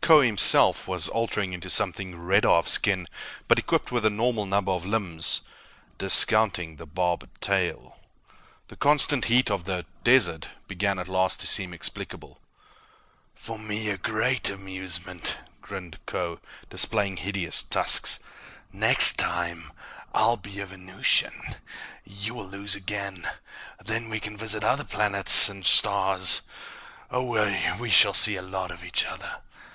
Kbo 0.00 0.24
himself 0.24 0.88
was 0.88 1.08
altering 1.10 1.52
into 1.52 1.68
something 1.68 2.18
redder 2.18 2.48
of 2.48 2.66
skin 2.68 3.06
but 3.46 3.58
equipped 3.58 3.92
with 3.92 4.06
a 4.06 4.08
normal 4.08 4.46
number 4.46 4.72
of 4.72 4.86
limbs, 4.86 5.42
discounting 5.98 6.76
the 6.76 6.86
barbed 6.86 7.28
tail. 7.42 7.98
The 8.68 8.76
constant 8.78 9.26
heat 9.26 9.50
of 9.50 9.64
the 9.64 9.84
"desert" 10.02 10.48
began, 10.68 10.98
at 10.98 11.06
last, 11.06 11.40
to 11.40 11.46
seem 11.46 11.74
explicable. 11.74 12.40
"For 13.34 13.58
me 13.58 13.90
a 13.90 13.98
great 13.98 14.48
amusement," 14.48 15.36
grinned 15.60 15.98
Kho, 16.06 16.40
displaying 16.70 17.18
hideous 17.18 17.62
tusks. 17.62 18.20
"Next 18.72 19.18
time, 19.18 19.70
I'll 20.14 20.38
be 20.38 20.60
a 20.60 20.66
Venusian. 20.66 21.56
You 22.06 22.32
will 22.34 22.48
lose 22.48 22.74
again. 22.74 23.28
Then 23.84 24.08
we 24.08 24.18
can 24.18 24.38
visit 24.38 24.64
other 24.64 24.84
planets, 24.84 25.50
and 25.50 25.62
stars... 25.66 26.40
oh, 27.10 27.52
we 27.78 27.90
shall 27.90 28.14
see 28.14 28.36
a 28.36 28.40
lot 28.40 28.70
of 28.70 28.82
each 28.82 29.04
other!" 29.04 29.42